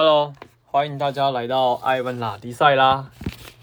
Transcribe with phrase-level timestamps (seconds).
[0.00, 0.32] Hello，
[0.66, 3.10] 欢迎大家来到 Ivan 拉迪赛啦！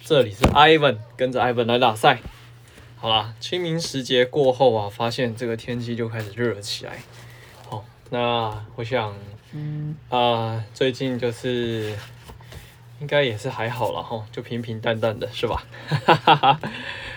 [0.04, 2.20] 这里是 Ivan，跟着 Ivan 来打赛。
[2.98, 6.98] 好啦，清明时节过后啊，发现这个天气就开始热起来。
[7.70, 9.16] 好，那我想，
[9.54, 11.96] 嗯啊、呃，最近就是
[13.00, 15.64] 应该也是还好了哈，就平平淡淡的是吧？
[15.88, 16.60] 哈哈哈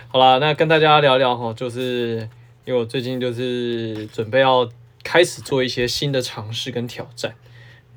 [0.06, 2.18] 好啦，那跟大家聊聊哈，就是
[2.64, 4.68] 因为我最近就是准备要
[5.02, 7.34] 开始做一些新的尝试跟挑战。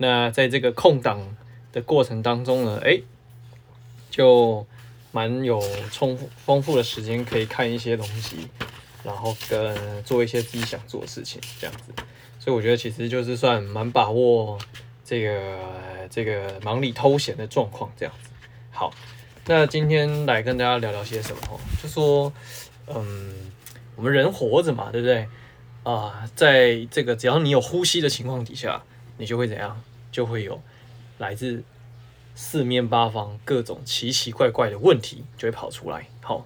[0.01, 1.37] 那在这个空档
[1.71, 2.99] 的过程当中呢，哎，
[4.09, 4.65] 就
[5.11, 5.61] 蛮有
[5.91, 8.47] 充丰富的时间可以看一些东西，
[9.03, 11.93] 然后跟做一些自己想做的事情，这样子。
[12.39, 14.57] 所以我觉得其实就是算蛮把握
[15.05, 15.59] 这个
[16.09, 18.31] 这个忙里偷闲的状况，这样子。
[18.71, 18.91] 好，
[19.45, 21.59] 那今天来跟大家聊聊些什么？
[21.83, 22.33] 就说，
[22.87, 23.35] 嗯，
[23.95, 25.27] 我们人活着嘛，对不对？
[25.83, 28.81] 啊，在这个只要你有呼吸的情况底下，
[29.19, 29.79] 你就会怎样？
[30.11, 30.61] 就会有
[31.17, 31.63] 来自
[32.35, 36.07] 四面八方各种奇奇怪怪的问题就会跑出来。
[36.21, 36.45] 好，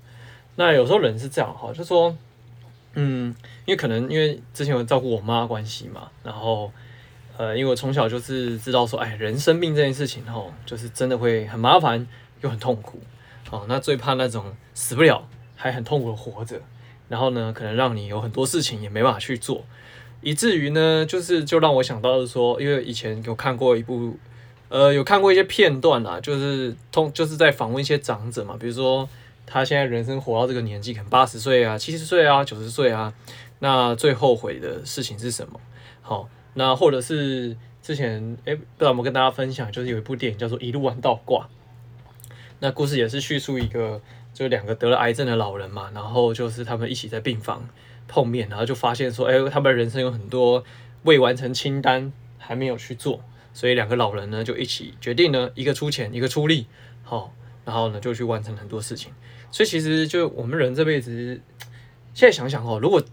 [0.56, 2.16] 那有时候人是这样哈，就说，
[2.94, 6.72] 嗯，因为可能因为之前有照顾我妈关系嘛，然后
[7.38, 12.08] 呃，因为我从小就是知道说，哎，人生病这件事情哈，就是真的会很麻烦
[12.42, 13.00] 又很痛苦。
[13.50, 16.62] 好，那最怕那种死不了还很痛苦的活着，
[17.10, 19.64] 然后呢，可能让你有很多事情也没办法去做。
[20.26, 24.18] 以至于呢，就是就让我想到是说，因为以前有看过一部，
[24.70, 29.08] 呃，有看过一些片段啦，就是通就是在访问一些长者嘛，比如说
[29.46, 33.14] 他现在人生活到这个年纪，可能八十岁啊、七十岁啊、九十岁啊，
[33.60, 35.62] 那最后悔的事情是什么？
[36.02, 41.44] 好，那或者是之前，诶，不知道有没有跟大家分享，就是有一部电影叫做《一路玩到挂》，
[42.62, 44.02] 那故事也是叙述一个，
[44.34, 47.70] 就两个得了癌症的老人嘛，然后就是他们一起在病房。
[48.08, 50.64] 碰面，然后就发现说，哎，他们人生有很多
[51.04, 56.68] 未完成清单还没有去做，所以两个老人呢就一起决定呢，一个出钱，一个出力，
[57.04, 57.34] 好，
[57.64, 59.12] 然后呢就去完成很多事情。
[59.52, 61.42] 所以其实就我们人这辈子，
[62.14, 63.04] 现在想想哦，如果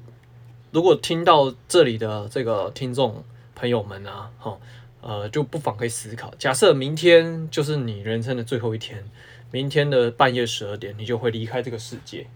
[0.70, 4.58] 如果听到这里的这个听众朋友们啊，哈，
[5.00, 9.04] 呃，就不妨可以思考，假设明天就是你人生的最后一天，
[9.50, 12.26] 明天的半夜十二点，你就会离开这个世界，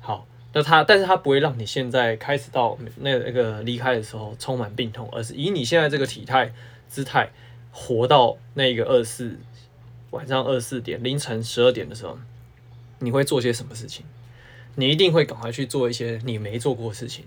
[0.00, 0.26] 好。
[0.56, 6.52] 那他，但是他不会让你现在开始到那那个离开的时候充满病痛，而是以你现在这个体态
[6.88, 7.28] 姿态
[7.72, 9.36] 活到那个二四
[10.10, 12.16] 晚上二四点凌晨十二点的时候，
[13.00, 14.06] 你会做些什么事情？
[14.76, 17.24] 你一定会赶快去做一些你没做过的事情，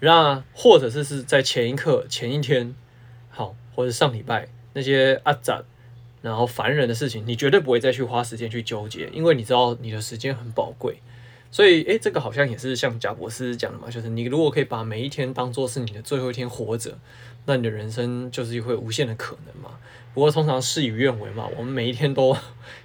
[0.00, 2.74] 那或者是是在前一刻、前一天，
[3.30, 5.62] 好，或者上礼拜那些阿杂
[6.20, 10.98] 然后烦人的事情，你绝对不会再去花时间去纠结，因为你知道你的时间很宝贵。
[11.50, 16.98] 所以，诶，这个好像也是像贾博士讲的嘛，就是你如果可以把每一天当做是你的最后一天活着，
[17.46, 19.70] 那你的人生就是会无限的可能嘛。
[20.12, 22.36] 不过通常事与愿违嘛，我们每一天都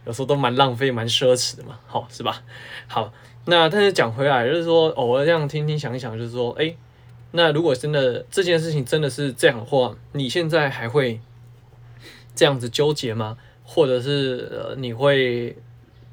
[0.06, 2.44] 有时候都蛮浪费、蛮奢侈的嘛，好，是吧？
[2.88, 3.14] 好，
[3.46, 6.76] 那但是讲回来，就是说偶尔这样听听想一想，就是说，诶，
[7.32, 11.22] 那如果真的这件事情真的是这样的话，你现在还会
[12.36, 13.38] 这样子纠结吗？
[13.64, 15.56] 或者是呃，你会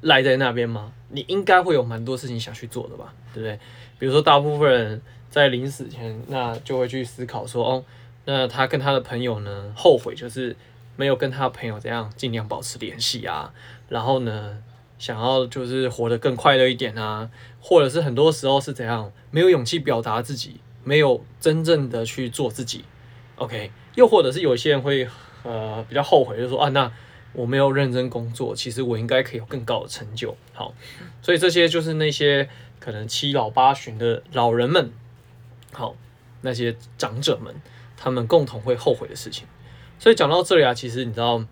[0.01, 0.93] 赖在那边吗？
[1.11, 3.59] 你应该会有蛮多事情想去做的吧，对不对？
[3.97, 7.83] 比如说，大部分人在临死前，那就会去思考说，哦，
[8.25, 10.55] 那他跟他的朋友呢，后悔就是
[10.95, 13.51] 没有跟他的朋友这样尽量保持联系啊，
[13.89, 14.57] 然后呢，
[14.97, 22.85] 想要就是活得更快乐一点啊，或者是很多时候是怎样，没有勇气表达自己，没有真正的去做自己
[23.35, 23.71] ，OK？
[23.95, 25.07] 又或者是有些人会
[25.43, 26.91] 呃比较后悔，就是说啊，那。
[27.33, 30.35] 我没有认真工作，其实我应该可以有更高的成就。
[30.53, 30.73] 好，
[31.21, 34.91] 所以这些就是那些可能七老八旬的老人们，
[35.71, 35.95] 好，
[36.41, 37.55] 那些长者们，
[37.95, 39.47] 他们共同会后悔的事情。
[39.99, 41.43] 所以讲到这里啊，其实你知道，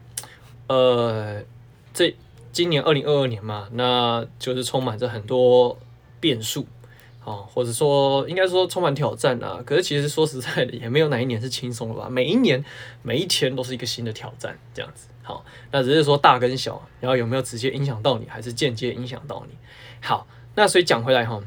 [0.68, 1.44] 呃，
[1.94, 2.16] 这
[2.52, 5.78] 今年二零二二年嘛，那就是充满着很多
[6.20, 6.66] 变数，
[7.28, 9.62] 哦，或者说应该说充满挑战啊。
[9.66, 12.08] 可是其实说实在的，也没有哪一年是轻松的吧？
[12.10, 12.64] 每一年
[13.04, 15.10] 每一天都是一个新的挑战，这样子。
[15.24, 19.58] 好，那只是说大跟小，然后有没有直接影响到你，还是间接影响到你？
[20.00, 20.26] 好，
[20.56, 21.44] 那所以讲回来哈，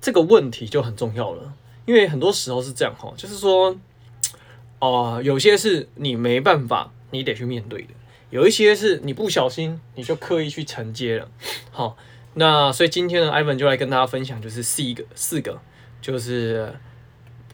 [0.00, 1.52] 这个问题就很重要了，
[1.84, 3.76] 因为很多时候是这样哈，就是说，
[4.78, 7.88] 哦、有些是你没办法，你得去面对的；
[8.30, 11.28] 有一些是你不小心，你就刻意去承接了。
[11.70, 11.98] 好，
[12.34, 15.60] 那所以今天呢，Ivan 就来跟大家分享，就是四个四个，
[16.00, 16.74] 就是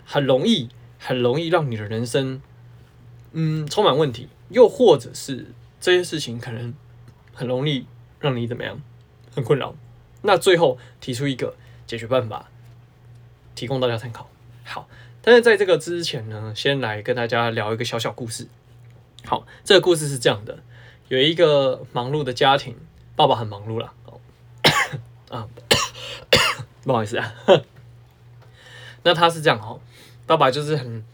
[0.04, 2.40] 很容易很容易让你的人生，
[3.32, 4.28] 嗯，充满问题。
[4.50, 5.46] 又或者是
[5.80, 6.72] 这些事情可能
[7.34, 7.86] 很容易
[8.20, 8.80] 让你怎么样，
[9.34, 9.74] 很困扰。
[10.22, 12.48] 那最后提出一个解决办法，
[13.54, 14.30] 提供大家参考。
[14.64, 14.88] 好，
[15.20, 18.46] 但是在这个之前呢，先来跟大家聊一个小小故事。
[19.24, 20.60] 好，这个故事是这样的：
[21.08, 22.76] 有一个忙碌的家庭，
[23.16, 23.92] 爸爸很忙碌了。
[25.30, 25.46] 啊，
[26.84, 27.32] 不好意思啊。
[29.04, 29.80] 那他是这样哦，
[30.26, 31.04] 爸爸就是很，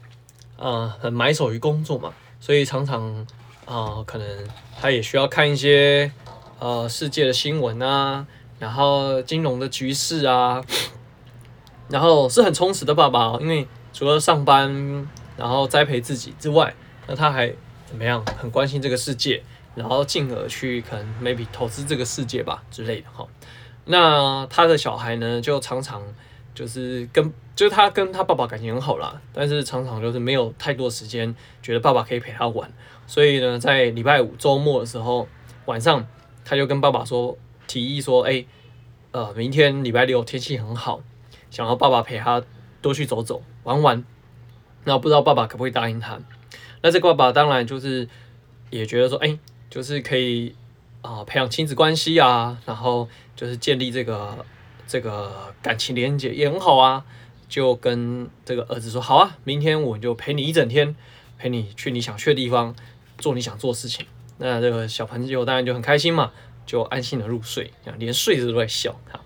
[0.57, 3.27] 呃，很埋首于工作嘛，所以常常
[3.67, 4.49] 啊、可能
[4.81, 6.11] 他也需要看一些
[6.59, 8.27] 呃世界的新闻啊，
[8.59, 10.63] 然后金融的局势啊，
[11.89, 16.75] 然后是很充实的爸爸哦，因为除了上班，然后栽培自己之外，
[17.07, 17.55] 那他还
[17.87, 18.25] 怎么样？
[18.39, 19.43] 很关心这个世界，
[19.75, 23.27] 然后进而去可能 maybe 投资这个世界吧之类的哈。
[23.87, 26.03] 那他的小孩呢，就常常
[26.55, 27.33] 就是跟。
[27.57, 31.33] 就是他跟他爸爸感情很好啦，但是常常就是没有太多时间，
[31.63, 32.69] 觉得爸爸可以陪他玩，
[33.07, 35.29] 所以呢，在礼拜五周末的时候
[35.67, 36.05] 晚上，
[36.45, 37.39] 他就跟爸爸说，
[37.69, 38.45] 提议说，哎、
[39.13, 41.01] 呃，明天礼拜六天气很好，
[41.49, 42.43] 想要爸爸陪他
[42.83, 44.03] 多去走走玩玩，
[44.83, 46.19] 那不知道爸爸可不可以答应他？
[46.83, 48.09] 那这个爸爸当然就是
[48.71, 49.39] 也觉得说，哎、
[49.71, 50.57] 就是可以
[51.05, 53.07] 啊、培养亲子关系啊，然后
[53.37, 54.43] 就是建立这个
[54.87, 57.05] 这个感情连接也很好啊。
[57.47, 60.97] 就跟这个儿子说好啊，明天我就陪你一整天，
[61.39, 62.75] 陪你去你想去的地方，
[63.19, 64.07] 做你想做的事情。
[64.39, 66.33] 那这个小朋友当然就很开心嘛，
[66.65, 68.99] 就安心的入睡，连睡着都在笑。
[69.13, 69.21] 哈，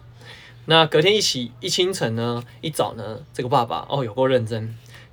[0.67, 4.65] 那隔天一起一清晨呢，一早呢，这个爸爸哦有够认真，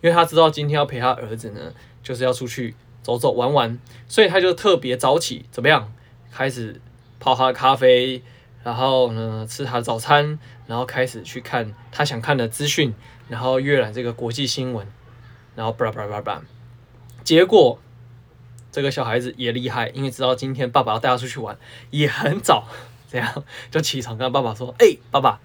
[0.01, 1.71] 因为他知道今天要陪他儿子呢，
[2.01, 5.93] 就是要出去走走玩玩，所以他就特别早起，怎么样？
[6.35, 6.81] 开始
[7.19, 8.21] 泡他的咖啡。
[8.65, 12.95] 然后呢，吃他的早餐，然后开始去看他想看的资讯，
[13.29, 14.87] 然后阅览这个国际新闻，
[15.55, 16.41] 然后巴拉巴拉巴拉，
[17.23, 17.79] 结果
[18.71, 21.55] 这个小孩子也厉害，因为知道今天爸爸要带他出去玩，
[21.91, 22.67] 也很早，
[23.07, 25.39] 这样就起床跟爸爸说：“哎，爸爸，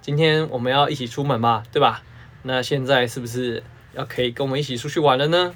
[0.00, 2.04] 今天我们要一起出门吧，对吧？
[2.44, 3.64] 那现在是不是
[3.94, 5.52] 要可以跟我们一起出去玩了呢？”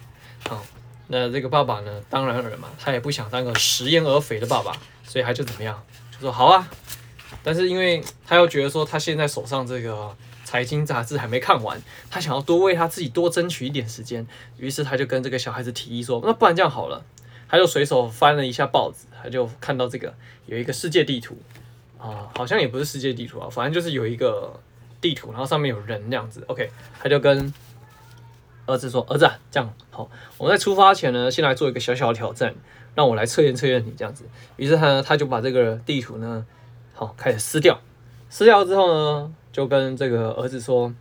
[0.51, 0.65] 好，
[1.09, 4.73] 那这个爸爸呢，当然了嘛，他也不想当个食言而肥的爸爸，
[5.05, 5.83] 所以他就怎么样？
[6.11, 6.69] 就说好啊，
[7.43, 14.27] 但是因为他又觉得说他现在手上这个财经杂志还没看完，他想要多为他自己多争取一点时间，
[14.57, 17.05] 于是他就跟这个小孩子提议说，那不然这样好了，
[17.49, 20.15] 他就随手翻了一下报纸，他就看到这个
[20.47, 21.37] 有一个世界地图
[21.99, 24.59] 啊，好像也不是世界地图啊，反正就是有一个
[25.01, 26.43] 地图，然后上面有人这样子。
[26.47, 26.71] OK，
[27.01, 27.53] 他就跟
[28.73, 32.55] 儿子说，儿子啊，这样好，我们在出发前呢，先来做一个小小的挑战。
[32.95, 34.27] 让我来测验测验你这样子，
[34.57, 36.45] 于是他呢，他就把这个地图呢，
[36.93, 37.81] 好开始撕掉，
[38.29, 40.93] 撕掉之后呢，就跟这个儿子说，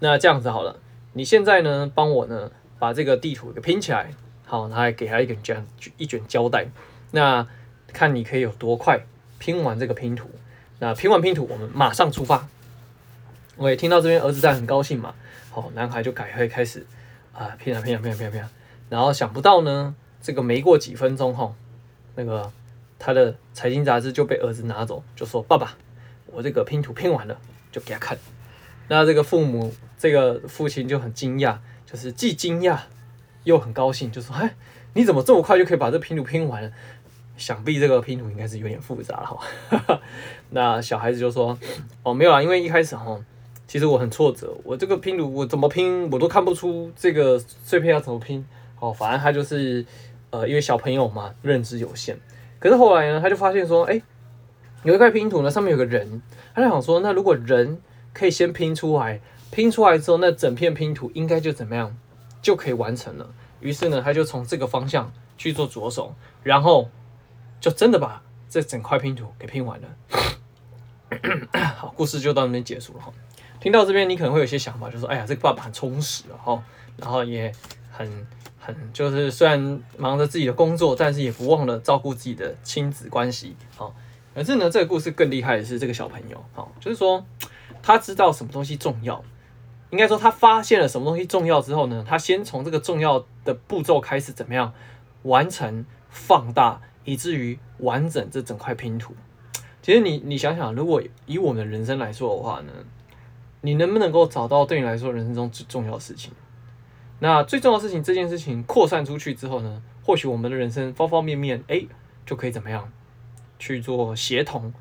[0.00, 0.80] 那这样子好了，
[1.12, 2.50] 你现在呢，帮我呢
[2.80, 4.10] 把这个地图给拼起来，
[4.44, 5.64] 好，他还给他一卷卷
[5.98, 6.66] 一卷胶带，
[7.12, 7.46] 那
[7.92, 9.06] 看你可以有多快
[9.38, 10.28] 拼完这个拼图，
[10.80, 12.48] 那拼完拼图，我们马上出发。
[13.56, 15.14] 我也听到这边儿子在很高兴嘛，
[15.52, 16.84] 好，男孩就赶快开始
[17.36, 18.50] 啊拼了拼了拼了拼了拼啊，
[18.88, 19.94] 然后想不到呢。
[20.22, 21.54] 这个没过几分钟哈，
[22.16, 22.50] 那个
[22.98, 25.76] 他的财经杂志就被儿子拿走，就说：“爸爸，
[26.26, 27.38] 我这个拼图拼完了，
[27.70, 28.18] 就给他看。”
[28.88, 32.80] 那这个父母，这个父亲就很惊讶，就是既惊讶
[33.44, 34.56] 又很高兴，就说：“哎，
[34.94, 36.72] 你怎么这么快就可以把这拼图拼完了？
[37.36, 40.00] 想必这个拼图应该是有点复杂了哈。”
[40.50, 41.56] 那小孩子就说
[42.02, 43.16] ：“哦，没有啊，因为一开始哈，
[43.66, 48.44] 其实我很挫折，我这个拼图我怎么拼我都看不出这个碎片要怎么拼。
[48.80, 49.84] 哦，反正他就是。”
[50.30, 52.18] 呃，因为小朋友嘛，认知有限。
[52.58, 54.02] 可是后来呢，他就发现说，哎，
[54.82, 56.20] 有一块拼图呢，上面有个人。
[56.52, 57.80] 他就想说，那如果人
[58.12, 59.20] 可以先拼出来，
[59.52, 61.96] 拼出来之后，那整片拼图应该就怎么样，
[62.42, 63.32] 就可以完成了。
[63.60, 66.90] 于是呢，他就从这个方向去做着手，然后
[67.60, 68.20] 就真的把
[68.50, 69.88] 这整块拼图给拼完了。
[71.76, 73.12] 好，故事就到那边结束了哈。
[73.66, 76.62] 听到这边，你可能会有些想法，就说，哎呀，这个爸爸很充实哦，
[76.96, 77.50] 然后也
[77.90, 78.08] 很
[78.60, 78.72] 很。
[78.92, 83.56] 就是虽然忙着自己的工作，但是也不忘了照顾自己的亲子关系。
[83.74, 83.92] 好，
[84.32, 86.40] 可是呢，这个故事更厉害的是这个小朋友。
[86.54, 87.26] 好，就是说
[87.82, 89.20] 他知道什么东西重要，
[89.90, 94.72] 应该说他发现了什么东西重要之后呢，他先从这个重要的步骤开始，怎么样
[95.24, 99.12] 完成放大，以至于完整这整块拼图。
[99.82, 102.72] 其实你你想想，如果以我们的人生来说的话呢，
[103.60, 106.32] 你能不能够找到对你来说人生中最重要的事情？
[107.18, 111.82] 那最重要的事情，这件事情扩散出去之后呢，或许我们的人生方方面面，哎，
[112.26, 112.92] 就可以怎么样
[113.58, 114.72] 去做协同，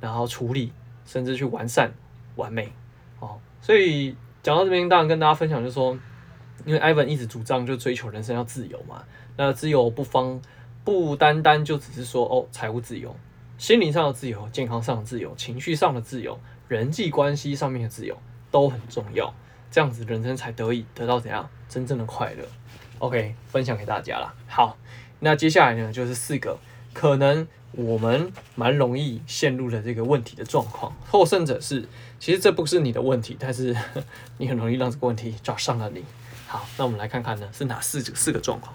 [0.00, 0.72] 然后处理，
[1.04, 1.92] 甚至去完善、
[2.36, 2.72] 完美，
[3.18, 3.40] 哦。
[3.60, 5.98] 所以讲到这边，当然跟大家分享就是说，
[6.64, 9.02] 因为 Ivan 一直主张就追求人生要自由嘛。
[9.36, 10.40] 那自由不方
[10.84, 13.14] 不单单就只是说哦，财务自由，
[13.58, 16.38] 心灵上的自由、健康上的自由、情绪上的自由、
[16.70, 18.16] 人际关系上面的自由
[18.48, 19.34] 都很重要。
[19.72, 22.44] 这样子人生才得以得到怎样真正的快乐。
[23.00, 24.32] OK，分享给大家了。
[24.46, 24.76] 好，
[25.18, 26.60] 那接下来呢，就是四个
[26.94, 31.88] 可能我们蛮容易陷入的这个问题的状况，获胜者是
[32.20, 33.76] 其实这不是你的问题，但是
[34.38, 36.04] 你很容易让这个问题找上了你。
[36.46, 38.72] 好，那我们来看看呢，是哪四四个状况？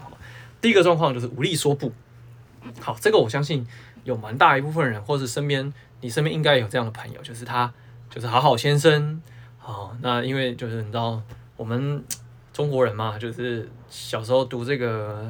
[0.60, 1.94] 第一个状况就是无力说不。
[2.82, 3.66] 好，这个我相信
[4.04, 5.72] 有蛮大一部分人，或是身边
[6.02, 7.72] 你身边应该有这样的朋友，就是他
[8.16, 9.22] 就是好好先生。
[9.60, 11.22] 好，那因为就是你知道
[11.58, 12.04] 我们。
[12.54, 15.30] 中国人嘛，就是小时候读这个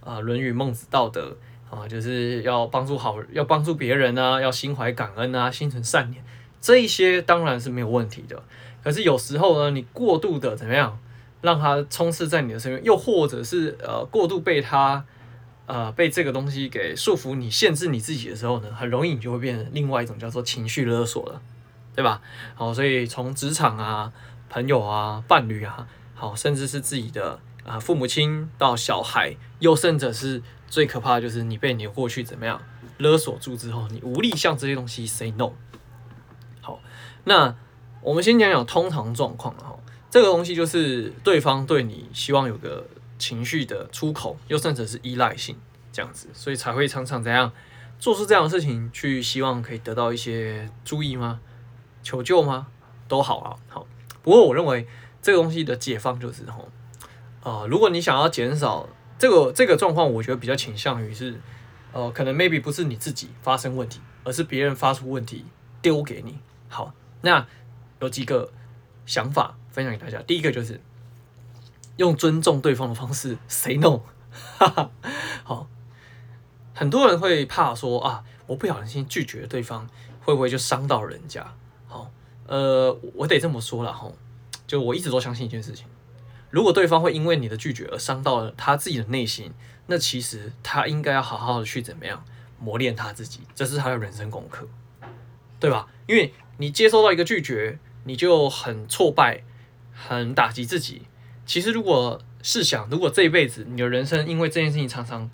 [0.00, 1.36] 啊《论语》《孟子》道德
[1.68, 6.22] 啊，就是要帮助好，要帮助别人啊，要心怀感恩啊，心存善念，
[6.60, 8.40] 这一些当然是没有问题的。
[8.80, 10.96] 可是有时候呢，你过度的怎么样，
[11.40, 15.04] 让他充斥在你的身边，又或者是呃过度被他
[15.66, 21.42] 呃被这个东西给束缚你、限制你自己的时候呢，很容易你就会变成另外一种叫做情绪勒索了，
[21.94, 22.20] 对吧？
[22.54, 24.12] 好，所以从职场啊、
[24.48, 25.86] 朋友啊、伴侣啊。
[26.14, 32.62] 好，甚至是自己的啊父母亲到小孩，又甚者是最可怕的就是你被你的过去怎么样
[32.98, 35.50] 勒索住之后，你无力向这些东西 say no。
[36.60, 36.78] 好，
[37.24, 37.56] 那
[38.00, 39.76] 我们先讲讲通常状况哈，
[40.10, 42.86] 这个东西就是对方对你希望有个
[43.18, 45.56] 情绪的出口，又甚者是依赖性
[45.90, 47.50] 这样子，所以才会常常怎样
[47.98, 51.40] 做出这样的事情，去希望可以得到一些注意吗？
[52.02, 52.68] 求救吗？
[53.08, 53.86] 都好啊，好。
[54.22, 54.86] 不过我认为。
[55.22, 56.68] 这个东西的解放就是吼，
[57.44, 61.40] 呃，如果你想要减少这个这个状况，我觉得比较倾向于是，
[61.92, 65.44] 呃，可能 maybe 不是你自己发生问题，而是别人发出问题
[65.80, 66.40] 丢给你。
[66.68, 67.46] 好，那
[68.00, 68.50] 有几个
[69.06, 70.20] 想法分享给大家。
[70.22, 70.80] 第一个就是
[71.98, 74.00] 用尊重对方的方式 say no。
[74.58, 74.90] 哈哈，
[75.44, 75.68] 好，
[76.74, 79.88] 很多人会怕说啊，我不小心拒绝对方，
[80.24, 81.54] 会不会就伤到人家？
[82.46, 84.16] 呃，我得这么说了吼。
[84.66, 85.86] 就我一直都相信一件事情，
[86.48, 89.52] 如果对方会因为你的拒绝而伤到了他自己的内心，
[89.86, 92.24] 那其实他应该要好好的去怎么样
[92.58, 94.66] 磨练他自己，这是他的人生功课，
[95.60, 95.88] 对吧？
[96.06, 99.42] 因为你接收到一个拒绝，你就很挫败，
[99.92, 101.02] 很打击自己。
[101.44, 105.30] 其实如果试想，如果这一辈子你的人生因为这件事情常常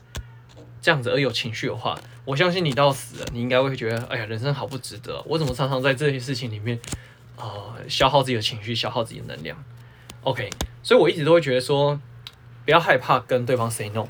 [0.89, 6.81] 这样子而有情绪的话，我相信你到死了，你应该会觉得，哎呀，人生好不值得，我怎么常常在这些事情里面。
[7.37, 9.63] 呃，消耗自己的情绪，消耗自己的能量。
[10.23, 10.49] OK，
[10.83, 12.01] 所以我一直都会觉得说，
[12.65, 14.07] 不要害怕跟对方 say no。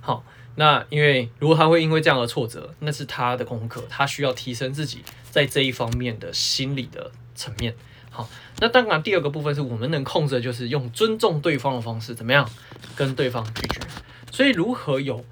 [0.00, 0.24] 好，
[0.54, 7.74] 那因为如果他会因为这样的挫折，那是他的功课，他需要提升自己在这一方面的心理的层面。
[8.10, 12.48] 好，那当然第二个部分是我们能控制的，就是用尊重对方的方式，怎么样
[12.94, 13.80] 跟对方拒绝。
[14.30, 15.24] 所以如何有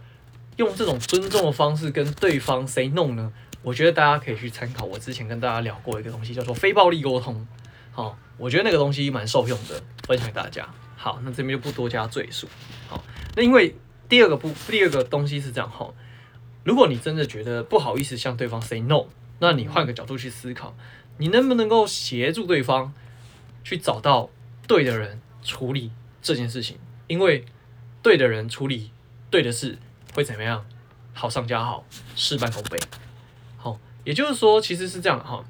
[0.57, 3.33] 用这种尊重的方式跟对方 say no 呢？
[3.63, 7.47] 我觉得大家可以去参考我之前跟大家聊过一个东西，叫做非暴力沟通。
[7.91, 10.69] 好，我觉得那个东西蛮受用的，分享给大家。
[10.97, 12.47] 好，那这边就不多加赘述。
[12.89, 13.75] 好，那因为
[14.09, 15.93] 第二个不，第二个东西是这样哈。
[16.65, 19.07] 如果你真的觉得不好意思向对方 say no，
[19.41, 20.77] 那你换个角度去思考，
[21.19, 22.95] 你能不能够协助对方
[23.63, 24.31] 去找到
[24.67, 25.91] 对的人处理
[26.23, 26.79] 这件事情？
[27.09, 27.45] 因为
[28.03, 28.91] 对的人处理
[29.31, 29.79] 对的事
[30.17, 30.65] 会怎么样？
[31.13, 32.79] 好上加好，事半功倍。
[33.59, 35.45] 好也就是说，其实是这样哈。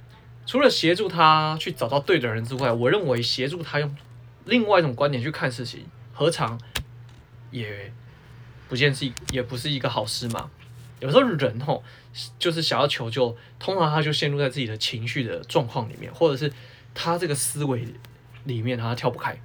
[0.44, 3.96] 除了协助他去找到对的人之外，我认为协助他用
[4.44, 6.60] 另外一种观点去看事情，何尝
[7.52, 7.92] 也
[8.68, 10.50] 不见是也不是一个好事嘛？
[10.98, 11.84] 有时候人吼
[12.36, 16.52] 就是想要求救，通常他就陷入在自己的情绪的状况里面，或者是
[16.92, 17.86] 他这个思维
[18.42, 19.40] 里面他跳不开。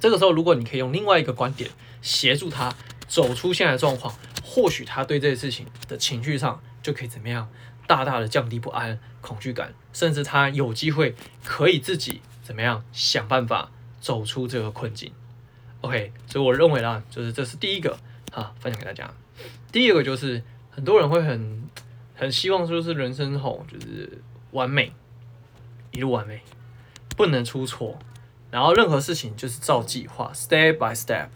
[0.00, 1.70] 这个时候，如果你可以用另外一个观点
[2.00, 2.74] 协助他
[3.06, 4.12] 走出现在的状况，
[4.52, 7.48] 或许他对这件事情的情绪上就可以怎么样？
[7.86, 15.10] 大大的降低不安、恐惧感，甚至他有机会可以自己怎么样想办法走出这个困境。
[15.80, 17.98] OK，所以我认为啦，就是这是第一个
[18.30, 19.10] 啊，分享给大家。
[19.72, 21.68] 第二个就是很多人会很
[22.14, 24.92] 很希望说是人生吼就是完美，
[25.92, 26.42] 一路完美，
[27.16, 27.98] 不能出错，
[28.50, 31.28] 然后任何事情就是照计划，step by step。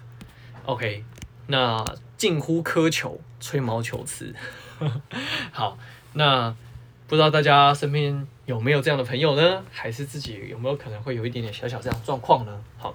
[0.66, 1.04] OK，
[1.46, 1.82] 那
[2.16, 4.34] 近乎苛求、吹毛求疵。
[5.52, 5.78] 好。
[6.18, 6.56] 那
[7.06, 9.62] 不知道大家身边有没有这样的朋友呢？
[9.70, 12.58] 还是自己有没有可能会有一点点小小这样状况呢？
[12.78, 12.94] 好，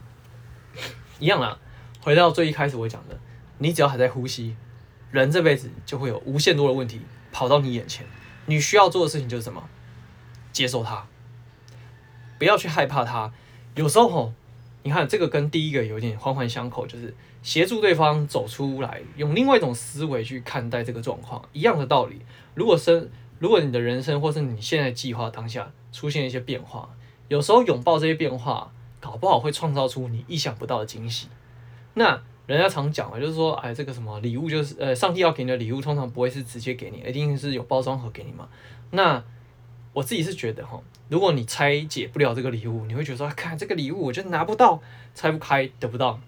[1.19, 1.55] 一样啦。
[2.01, 3.19] 回到最一开始我讲的，
[3.59, 4.55] 你只要还在呼吸，
[5.11, 7.01] 人这辈子就会有无限多的问题
[7.31, 8.07] 跑到你眼前。
[8.47, 9.69] 你需要做的事情就是什么？
[10.51, 11.05] 接受它，
[12.39, 13.31] 不要去害怕它。
[13.75, 14.33] 有时候吼，
[14.81, 22.21] 你看这个跟第一个有点环环相扣，就是协助对方走出来，用另外一种思维去看待这个状况，一样的道理。
[22.53, 26.89] 如果生，如果你的人生或是你现在计划当下出现一些变化，
[27.27, 31.27] 有时候拥抱这些变化，搞不好会创造出你意想不到的惊喜。
[31.95, 38.47] 那人家常讲啊，就是说，哎，这个什么礼物，就是呃，上帝要给你的礼物，通常不会是直接给你，一定是有包装盒给你嘛。
[38.91, 39.23] 那
[39.93, 44.81] 我自己是觉得哈，如果你拆解不了这个礼物，你会觉得说，看这个礼物，我就拿不到，
[45.15, 46.19] 拆不开，得不到，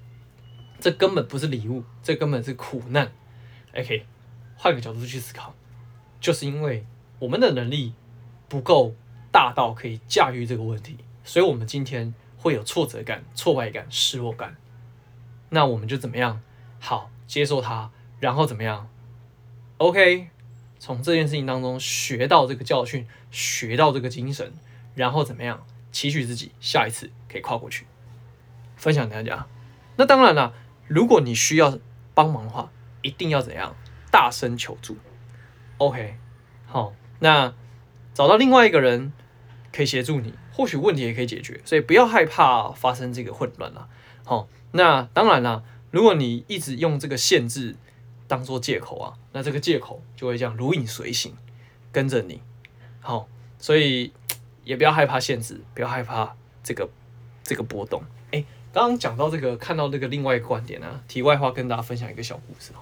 [0.79, 3.11] 这根本不是礼物，这根本是苦难。
[3.75, 4.05] OK，
[4.55, 5.53] 换个角度去思考，
[6.19, 6.85] 就是因为
[7.19, 7.93] 我们的能力
[8.47, 8.93] 不够
[9.31, 14.55] 大到可以驾驭这个问题，所以我们今天会有挫折感、挫败感、失落感。
[15.49, 16.41] 那我们就怎么样？
[16.79, 18.89] 好，接受它，然后怎么样
[19.77, 20.27] ？OK，
[20.79, 24.53] 从这件事情当中学到这个教训，学到这个精神，
[24.95, 25.65] 然后怎么样？
[25.91, 27.85] 期许自己下一次可以跨过去。
[28.75, 29.47] 分享给大家。
[29.95, 30.53] 那当然了，
[30.87, 31.79] 如果你需要
[32.13, 32.71] 帮忙的话，
[33.01, 33.75] 一定要怎样？
[34.11, 34.97] 大声求助。
[35.77, 36.17] OK，
[36.65, 37.53] 好，那
[38.13, 39.11] 找到另外一个人
[39.71, 41.61] 可以协助你，或许问题也可以解决。
[41.65, 43.87] 所以不要害怕发生这个混乱了。
[44.23, 44.47] 好。
[44.75, 45.61] 那当然啦，
[45.91, 47.75] 如果你一直用这个限制
[48.27, 51.37] 当做借口啊，那这个借口就会这样如影随形，
[51.91, 52.41] 跟着你。
[52.99, 53.27] 好，
[53.59, 54.11] 所以
[54.63, 56.89] 也不要害怕限制，不要害怕这个
[57.43, 58.01] 这个波动。
[58.73, 62.79] 刚刚讲到这个，看到这个另外一个观点呢、啊，题外话跟大家分享一个小故事哈。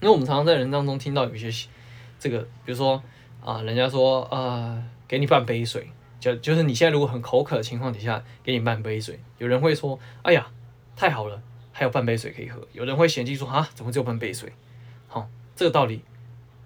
[0.00, 1.68] 因为我们常常在人当中听到有一些
[2.18, 3.02] 这个，比如说
[3.44, 10.48] 啊，人家说呃，给你半杯水，就就是你现在如果很口渴的情况底下，给你半杯水，有人会说，哎呀。
[10.96, 11.42] 太好了，
[11.72, 12.68] 还有半杯水可以喝。
[12.72, 14.52] 有人会嫌弃说啊，怎么只有半杯水？
[15.08, 16.04] 好，这个道理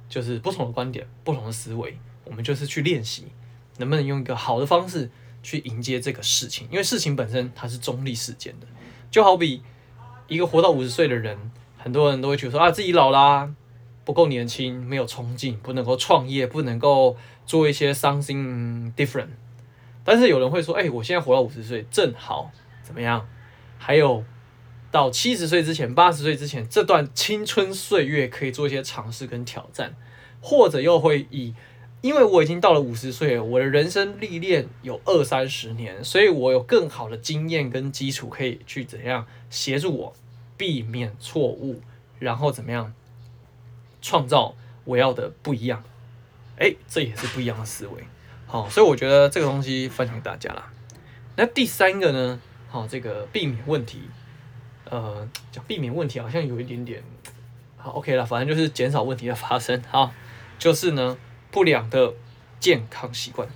[0.06, 1.96] 就是不同的观点，不同的思维。
[2.24, 3.28] 我们就是去练习，
[3.78, 5.10] 能不能用一个好的方式
[5.42, 6.66] 去迎接这个事情？
[6.70, 8.66] 因为事情本身它是中立事件的，
[9.10, 9.62] 就好比
[10.26, 11.38] 一个活到五十岁的人，
[11.76, 13.52] 很多人都会觉得说啊，自己老啦，
[14.04, 17.16] 不够年轻，没有冲劲，不能够创业，不能够
[17.46, 19.28] 做一些 something different。
[20.04, 22.50] 但是有人会说，哎，我现在活到五十岁，正好
[22.82, 23.28] 怎么样？
[23.76, 24.24] 还有
[24.90, 29.94] 到七十岁之前、八十岁之前这段青春岁月，可以做一些尝试跟挑战，
[30.40, 31.54] 或者又会以，
[32.00, 40.14] 因为我已经到了五十岁了，我的人生历练有二三十年，所以我有更好的经验跟基础，可以去怎样协助我
[40.56, 41.82] 避免错误，
[42.18, 42.94] 然后怎么样
[44.00, 45.82] 创造我要的不一样。
[46.58, 48.04] 哎，这也是不一样的思维。
[48.46, 50.72] 好，所以我觉得这个东西分享给大家啦。
[51.36, 52.40] 那第三个呢？
[52.68, 54.02] 好，这个避免问题，
[54.84, 57.02] 呃，讲避免问题好像有一点点，
[57.76, 59.82] 好，OK 了，反正就是减少问题的发生。
[59.90, 60.12] 好，
[60.58, 61.16] 就是呢，
[61.50, 62.12] 不良的
[62.60, 63.48] 健康习惯，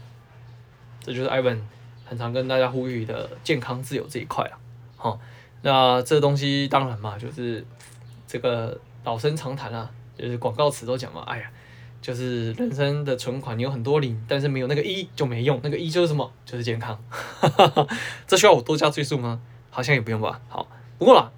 [1.01, 1.61] 这就是 Ivan
[2.05, 4.59] 很常跟大家呼吁的健康自由这一块了。
[4.97, 5.21] 好，
[5.63, 7.65] 那这东西当然嘛，就是
[8.27, 11.51] 这个老生常谈啊，就是广告词都讲嘛，哎呀。
[12.03, 15.61] 就是人生的存款，有很多零，但是没有那个一就没用。
[15.63, 16.33] 那个一就是什么？
[16.45, 16.99] 就是健康。
[18.27, 19.41] 这需要我多加赘述吗？
[19.71, 20.41] 好像也不用吧。
[20.49, 20.67] 好，
[20.99, 21.31] 不过啦，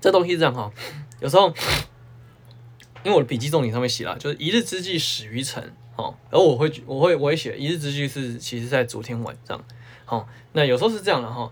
[0.00, 0.70] 这东西是这样哈。
[1.18, 1.52] 有时候，
[3.04, 5.72] 因为我的笔记重点上面写了，就是一日之计始于晨。
[5.96, 9.64] 哦，而我会，我会，我会写一日之计是其实在昨天晚上。
[10.04, 11.50] 好，那有时候是这样的哈。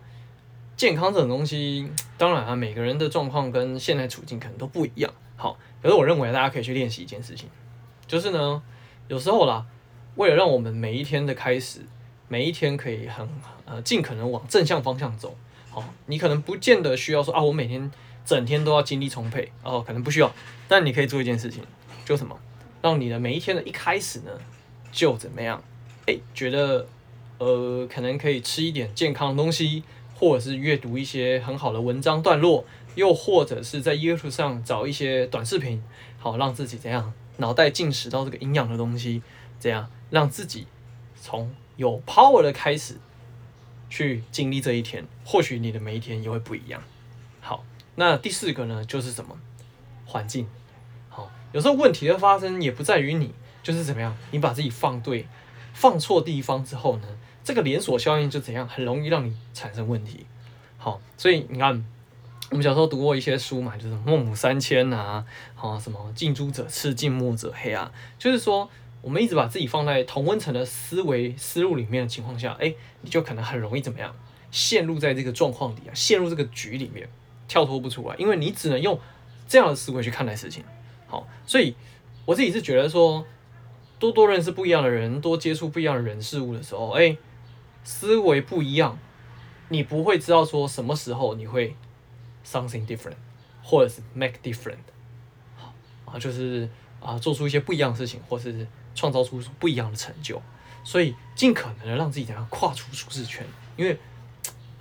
[0.77, 5.13] 健康这种东西，当然啊，每个人的状况跟现在处境可能都不一样。
[5.35, 7.49] 好，可是我认为大家可以去练习一件事情。
[8.07, 8.63] 就是呢，
[9.09, 9.67] 有时候啦，
[10.15, 11.81] 为了让我们每一天的开始，
[12.29, 13.29] 每一天可以很
[13.65, 15.37] 呃尽可能往正向方向走，
[15.71, 17.91] 好，你可能不见得需要说啊，我每天
[18.27, 20.31] 整天都要精力充沛哦，可能不需要，
[20.69, 21.63] 但你可以做一件事情，
[22.05, 22.39] 就什么，
[22.83, 24.33] 让你的每一天的一开始呢，
[24.93, 25.63] 就怎么样，
[26.07, 26.87] 哎，觉得
[27.39, 29.85] 呃可能可以吃一点健康的东西，
[30.15, 32.65] 或者是阅读一些很好的文章段落，
[32.97, 35.83] 又或者是在 YouTube 上找一些短视频，
[36.19, 37.15] 好，让自己怎样。
[37.39, 39.23] 脑袋进食到这个营养的东西，
[39.61, 40.67] 这样让自己
[41.21, 42.95] 从有 power 的开始
[43.91, 46.83] 去经历这一天，或许你的每一天也会不一样。
[47.43, 47.63] 好，
[47.97, 49.37] 那第四个呢，就是什么？
[50.07, 50.47] 环境。
[51.09, 53.33] 好，有时候问题的发生也不在于你，
[53.63, 55.27] 就是怎么样，你把自己放对、
[55.75, 57.09] 放错地方之后呢，
[57.43, 60.27] 这个连锁效应就怎样，很容易让你产生问题。
[60.79, 61.85] 好，所以你看。
[62.49, 68.71] 我们小时候读过一些书嘛，就是《孟母三迁》啊，好什么“近朱者赤，近墨者黑”啊，就是说
[69.03, 74.15] 我们一直把自己放在同温层的思维思路里面的情况下，哎，你就可能很容易怎么样，
[74.53, 77.09] 陷入在这个状况里啊，陷入这个局里面，
[77.49, 78.99] 跳脱不出来，因为你只能用
[79.49, 80.65] 这样的思维去看待事情。
[81.07, 81.75] 好，所以
[82.25, 83.25] 我自己是觉得说，
[83.99, 87.17] 多多认识不一样的人，多接触不一样的人事物的时候，哎，
[87.85, 88.99] 思维不一样，
[89.69, 91.75] 你不会知道说什么时候你会。
[92.49, 93.17] Something different，
[93.61, 94.77] 或者是 make different，
[95.57, 96.69] 好啊，就是
[97.01, 100.41] 啊，做出一些不一样的事情，或是创造出不一样的成就，
[100.85, 103.45] 所以尽可能的让自己怎样跨出舒适圈，
[103.77, 103.99] 因为，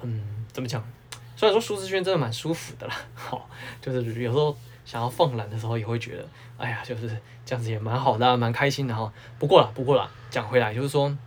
[0.04, 0.88] 嗯，怎么讲，
[1.36, 3.50] 虽然说舒适圈真的蛮舒服的啦，好，
[3.82, 7.08] 就是有时候想要放懒的时候，也会觉得，哎呀，就是
[7.46, 9.12] 这样子也蛮好的，蛮开心的哈。
[9.38, 11.18] 不过啦，不过啦，讲回来就是说，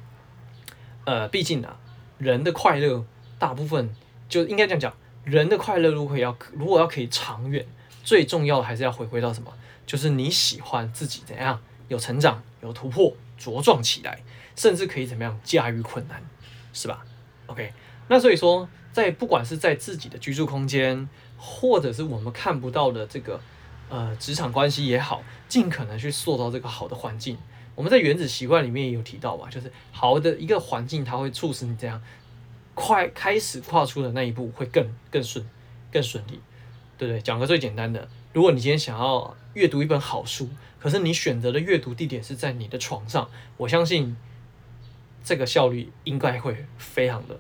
[1.05, 1.79] 呃，毕竟啊，
[2.19, 3.05] 人的快乐
[3.39, 3.95] 大部分
[4.29, 4.95] 就应该这样讲，
[5.25, 7.67] 人的快乐如果要如果要可以长远，
[8.03, 9.53] 最重要的还是要回归到什么？
[9.87, 14.23] 就是你喜欢自己怎样有成长、有突破、茁壮起来，
[14.55, 16.23] 甚至可以怎么样驾驭困难，
[16.73, 17.05] 是吧
[17.47, 17.73] ？OK，
[18.09, 18.69] 那所以说，
[18.99, 23.41] 在不管是在自己的居住空间，或者是我们看不到的这个
[23.89, 27.39] 呃职场关系也好，尽可能去塑造这个好的环境。
[27.77, 32.03] 我们在原子习惯里面也有提到吧，就是好的一个环境，它会促使你这样
[32.75, 35.49] 快开始跨出的那一步会更更顺、
[35.93, 36.41] 更顺利，
[36.99, 37.21] 对不对？
[37.21, 38.09] 讲个最简单的。
[38.33, 40.49] 如果你今天想要阅读一本好书，
[40.81, 44.17] 可是你选择的阅读地点是在你的床上，我相信
[45.23, 47.39] 这个效率应该会非常的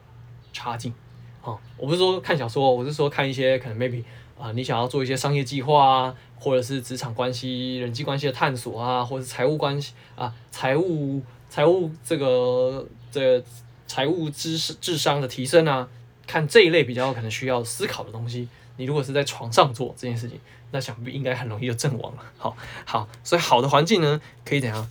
[0.52, 0.94] 差劲。
[1.42, 4.02] 哦，我不是说看小说，我是说看一些可能 maybe
[4.38, 11.20] 啊、你想要做一些商业计划啊，或者是职场关系、人际关系的探索啊，或者是财务关系啊，财务
[11.50, 13.42] 财务这个这
[13.88, 15.88] 财务知识智商的提升啊，
[16.26, 18.48] 看这一类比较可能需要思考的东西。
[18.76, 20.38] 你如果是在床上做这件事情，
[20.70, 22.22] 那想必应该很容易就阵亡了。
[22.36, 24.88] 好，好，所以好的环境呢，可以怎样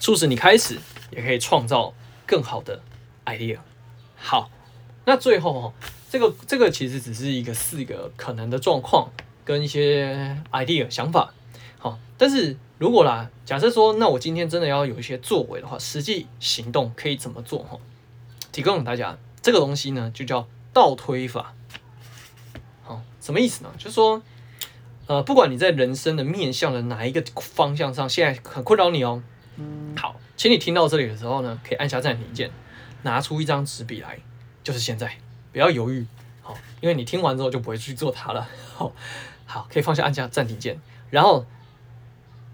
[0.00, 0.76] 促使你开始，
[1.12, 1.94] 也可以创造
[2.26, 2.82] 更好的
[3.26, 3.58] idea。
[4.16, 4.50] 好，
[5.10, 5.72] 那最后哦，
[6.08, 9.10] 这个这个其实只是一个四个可能的状况
[9.44, 11.34] 跟一些 idea 想法。
[11.80, 17.58] 好，但是如果啦，假设说，那我今天真的要有一些作为的话，实际行动可以怎么做？
[17.64, 17.76] 哈，
[18.52, 21.54] 提供给大家这个东西呢，就叫倒推法。
[22.84, 23.70] 好什么意思呢？
[23.76, 24.22] 就是说，
[25.08, 29.20] 呃，不管你在人生的面向的哪一个方向上，现在很困扰你哦。
[29.96, 32.52] 好，请你听到这里的时候呢，可以按下暂停键，
[33.02, 34.20] 拿出一张纸笔来，
[34.70, 35.18] 就是现在，
[35.50, 36.06] 不要犹豫。
[36.42, 38.48] 好，因为你听完之后就不会去做它了。
[38.76, 38.92] 好，
[39.44, 40.78] 好，可以放下按下暂停键，
[41.10, 41.44] 然后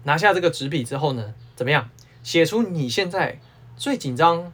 [0.01, 1.91] 拿下这个纸笔之后呢，怎么样？
[2.23, 3.39] 写出你现在
[3.75, 4.51] 最紧张、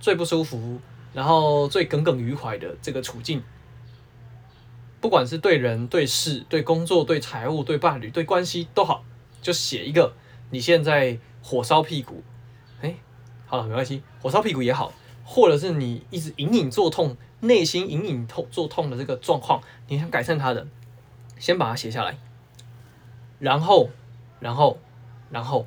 [0.00, 0.80] 最不舒服，
[1.12, 3.40] 然后最耿耿于怀的这个处境。
[5.00, 9.04] 不管是对人、对事、对工作、对财务、对伴侣、对关系都好，
[9.40, 10.12] 就写一个
[10.50, 12.24] 你现在火烧屁股，
[12.82, 12.96] 哎，
[13.46, 14.92] 好了，没关系，火烧屁股也好，
[15.28, 20.68] 或者是你一直隐隐作痛、内心隐隐痛作痛的这个状况，你想改善它的，
[21.36, 22.16] 先把它写下来，
[23.40, 23.90] 然后，
[24.38, 24.78] 然后，
[25.30, 25.66] 然后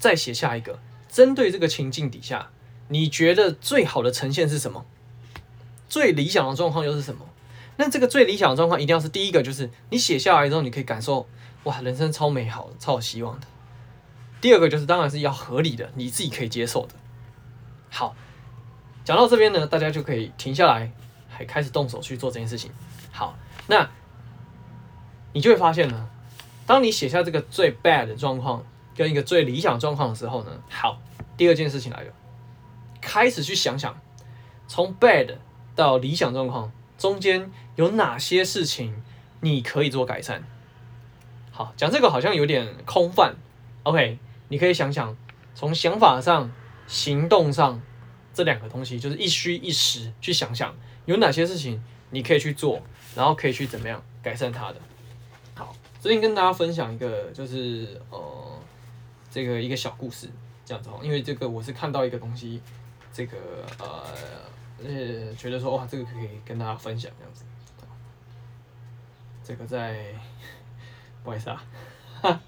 [0.00, 2.50] 再写下一个，针对这个情境底下，
[2.88, 4.84] 你觉得最好的呈现是什么？
[5.88, 7.24] 最理想的状况又是什么？
[7.76, 11.28] 那这个最理想的状况一定要是第一个，就是你写下来之后，你可以感受
[11.62, 13.46] 哇，人生超美好，超有希望的。
[14.40, 16.94] 第二个就是当然是要合理的，你自己可以接受的。
[17.90, 18.14] 好，
[19.04, 20.90] 讲到这边呢，大家就可以停下来，
[21.28, 22.70] 还开始动手去做这件事情。
[23.10, 23.88] 好，那
[25.32, 26.08] 你就会发现呢，
[26.66, 28.64] 当你写下这个最 bad 的状况
[28.96, 31.00] 跟一个最理想状况的时候呢，好，
[31.36, 32.12] 第二件事情来了，
[33.00, 33.98] 开始去想想
[34.66, 35.36] 从 bad
[35.74, 36.72] 到理想状况。
[36.98, 39.04] 中间有哪些事情
[39.40, 40.42] 你可以做改善？
[41.52, 43.36] 好，讲这个好像有点空泛。
[43.84, 45.16] OK，你可以想想，
[45.54, 46.50] 从想法上、
[46.88, 47.80] 行动上
[48.34, 50.74] 这两个东西，就是一虚一实，去想想
[51.06, 52.82] 有哪些事情你可以去做，
[53.14, 54.80] 然后可以去怎么样改善它的。
[55.54, 58.58] 好，这边跟大家分享一个，就是呃，
[59.30, 60.28] 这个一个小故事，
[60.64, 62.60] 这样子哦，因为这个我是看到一个东西，
[63.12, 63.36] 这个
[63.78, 64.04] 呃。
[64.80, 67.44] 而且觉得说哇，这个可以跟大家分享这样子。
[69.42, 70.14] 这个在，
[71.24, 71.64] 不好意思啊，
[72.22, 72.40] 哈，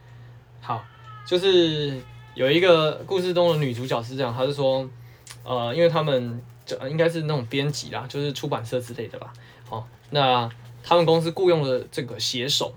[0.62, 0.82] 好，
[1.26, 2.00] 就是
[2.34, 4.88] 有一个故事中的女主角是这样，她是说，
[5.44, 9.32] 呃，因为他们这应该是那种编辑啦，就是出版社之类的吧。
[9.68, 10.50] 好，那
[10.82, 12.74] 他们公司雇佣了这个写手，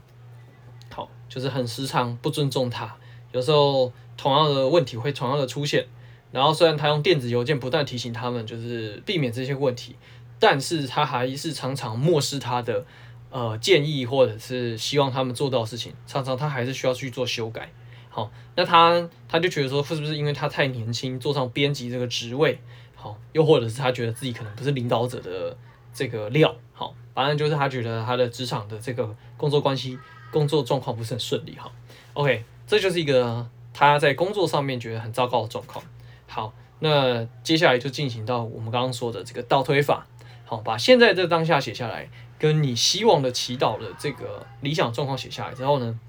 [0.93, 2.95] 好，就是很时常不尊重他，
[3.31, 5.87] 有时候同样的问题会同样的出现。
[6.31, 9.95] 然后虽然他用电子邮件不断提醒他们，就是避免这些问题，
[10.37, 12.85] 但是他还是常常漠视他的
[13.31, 17.71] 呃建议或者是希望他们做到的事情，常常他还是需要去做修改。
[18.17, 22.59] 好，那他他就觉得说，是不是因为他太年轻，坐上编辑这个职位？
[22.95, 25.55] 好，又或者是他觉得自己可能不是领导者的
[25.93, 26.55] 这个料？
[26.73, 29.99] 好，反正就是他觉得他的职场的这个工作关系、
[30.31, 31.53] 工作状况不是很顺利。
[31.59, 31.71] 哈
[32.13, 35.85] ，OK，这就是一个他在工作上面觉得很糟糕的状况。
[36.25, 40.07] 好，那接下来就进行到我们刚刚说的这个倒推法。
[40.43, 45.99] 好，把现在这当下写下来，跟你希望的祈祷的这个理想状况写下来之后呢，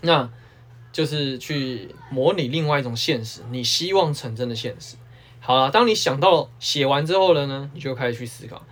[0.00, 0.28] 那
[0.96, 4.96] 就是去模拟另外一种现实，你希望成真的现实。
[5.40, 8.64] 好了，当你想到写完之后了呢，你就开始去思考。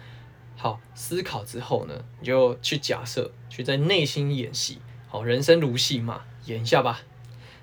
[0.57, 4.79] 好，思考之后呢，你就去假设，去在内心演习。
[5.07, 7.03] 好，人生如戏嘛，演一下吧。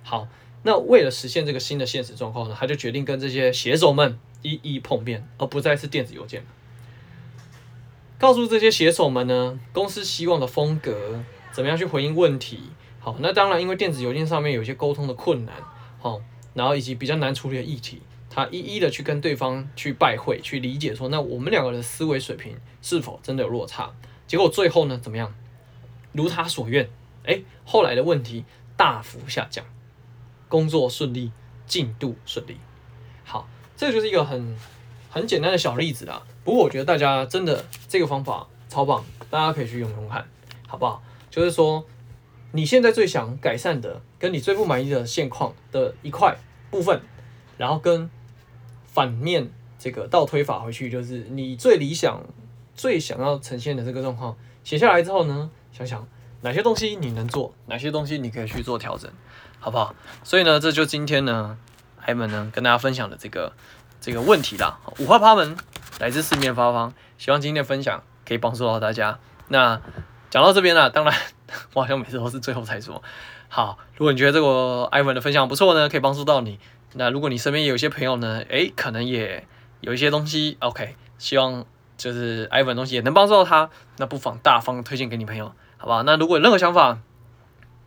[0.04, 0.28] 好，
[0.62, 6.45] 那为了实现这个新的现实状况呢，他就决定跟这些写手们一一碰面，而不再是电子邮件。
[8.19, 12.60] 告诉这些写手们呢，公司希望的风格，怎么样去回应问题。
[13.03, 15.55] 好，那当然，因为电子邮件上面有一些沟通的困难，
[15.99, 16.21] 好，
[16.53, 23.91] 然后以及比较难处理的议题，他一一的去跟对方去拜会，去理解说，那我们两个人的思维水平是否真的有落差？
[24.27, 25.33] 结果最后呢，怎么样？
[26.11, 26.87] 如他所愿，
[27.25, 28.45] 哎，后来的问题
[28.77, 29.65] 大幅下降，
[30.47, 31.31] 工作顺利，
[31.65, 32.57] 进度顺利。
[33.23, 34.55] 好，这就是一个很
[35.09, 36.21] 很简单的小例子啦。
[36.43, 40.23] 不过我觉得大家真的这个方法超棒，大家可以去用用看，
[40.67, 41.01] 好不好？
[41.31, 41.83] 就是说。
[42.53, 46.37] 你现在最想改善的，跟你最不满意的现况的一块
[46.69, 47.01] 部分，
[47.57, 48.09] 然后跟
[48.85, 52.21] 反面这个倒推法回去，就是你最理想、
[52.75, 56.05] 最想要呈现的这个状况，写下来之后呢，想想
[56.41, 59.09] 哪些东西你能做，哪些东西你可以去做调整，
[59.59, 59.95] 好不好？
[60.23, 61.57] 所以呢，这就今天呢
[62.05, 63.53] ，Ivan 呢跟大家分享的这个
[64.01, 65.55] 这个问题啦，五花八门，
[65.99, 69.19] 来自四面八方，希望今天的分享可以帮助到大家。
[69.47, 69.81] 那
[70.29, 71.13] 讲到这边了，当然。
[71.73, 73.01] 我好像每次都是最后才说。
[73.49, 76.59] 好，如果你觉得这个 Ivan 的分享不错呢，可以帮助到你。
[76.93, 79.47] 那如果你身边有一些朋友呢，诶，可能也
[79.81, 81.65] 有一些东西，OK，希望
[81.97, 86.03] 就是 Ivan 的东西也能帮助到他，那不妨大方推荐给你朋友，好不好？
[86.03, 86.99] 那如果有任何想法、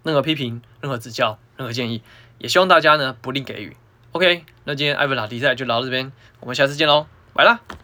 [0.02, 2.02] 任何批评、任何指教、任何建议，
[2.38, 3.76] 也希望大家呢不吝给予。
[4.12, 7.83] OK，那今天 Ivan 拉迪赛就聊到这边，我们下次见喽，拜啦。